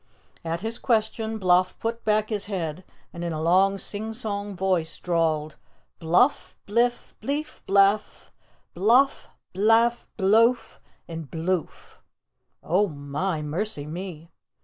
[0.43, 5.57] At his question Bloff put back his head and in a long singsong voice drawled,
[5.99, 8.31] "Bluff, Bliff, Bleef, Blaff,
[8.75, 11.99] Bloff, Blaaf, Bleof and Bluof!"
[12.63, 13.43] "Oh, my!
[13.43, 14.31] Mercy me!"